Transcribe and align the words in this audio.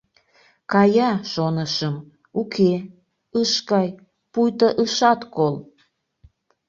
Кая, 0.71 1.11
шонышым, 1.31 1.95
уке, 2.39 2.73
ыш 3.41 3.53
кай, 3.69 3.87
пуйто 4.31 4.67
ышат 4.83 5.21
кол. 5.35 5.55